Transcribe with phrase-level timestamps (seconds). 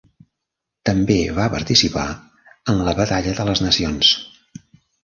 [0.89, 2.07] També va participar
[2.75, 4.15] en la Batalla de les Nacions.